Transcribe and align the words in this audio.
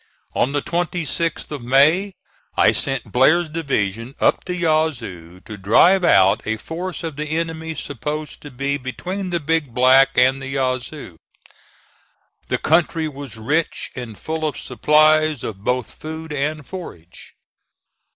(*13) 0.35 0.41
On 0.41 0.51
the 0.53 0.61
26th 0.63 1.51
of 1.51 1.61
May 1.61 2.13
I 2.57 2.71
sent 2.71 3.11
Blair's 3.11 3.49
division 3.49 4.15
up 4.19 4.45
the 4.45 4.55
Yazoo 4.55 5.41
to 5.41 5.57
drive 5.57 6.03
out 6.03 6.41
a 6.43 6.57
force 6.57 7.03
of 7.03 7.17
the 7.17 7.25
enemy 7.27 7.75
supposed 7.75 8.41
to 8.41 8.49
be 8.49 8.77
between 8.77 9.29
the 9.29 9.39
Big 9.39 9.75
Black 9.75 10.17
and 10.17 10.41
the 10.41 10.47
Yazoo. 10.47 11.19
The 12.47 12.57
country 12.57 13.07
was 13.07 13.37
rich 13.37 13.91
and 13.95 14.17
full 14.17 14.43
of 14.47 14.57
supplies 14.57 15.43
of 15.43 15.63
both 15.63 15.93
food 15.93 16.33
and 16.33 16.65
forage. 16.65 17.35